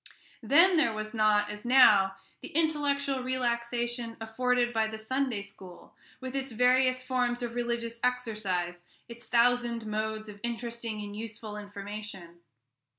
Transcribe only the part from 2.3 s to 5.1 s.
the intellectual relaxation afforded by the